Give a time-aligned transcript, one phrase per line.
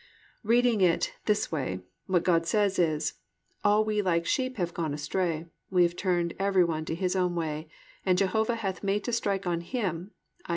[0.41, 3.13] Reading it this way, what God says is,
[3.63, 7.35] "All we like sheep have gone astray; we have turned every one to his own
[7.35, 7.69] way;
[8.03, 10.09] and Jehovah hath made to strike on him
[10.45, 10.49] (i.